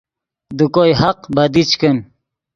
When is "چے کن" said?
1.69-1.97